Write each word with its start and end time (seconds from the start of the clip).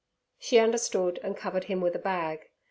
She 0.39 0.57
understood 0.57 1.19
and 1.21 1.37
covered 1.37 1.65
him 1.65 1.79
with 1.79 1.93
a 1.93 1.99
bag. 1.99 2.49